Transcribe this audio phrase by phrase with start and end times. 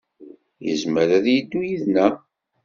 [0.65, 2.13] Yezmer ad yeddu yid-neɣ.